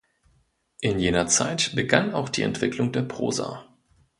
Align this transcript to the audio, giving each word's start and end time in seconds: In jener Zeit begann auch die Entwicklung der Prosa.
In 0.79 0.97
jener 0.97 1.27
Zeit 1.27 1.75
begann 1.75 2.15
auch 2.15 2.29
die 2.29 2.41
Entwicklung 2.41 2.91
der 2.91 3.03
Prosa. 3.03 3.67